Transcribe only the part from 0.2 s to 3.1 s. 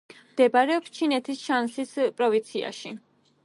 მდებარეობს ჩინეთის შანსის პროვინციაში.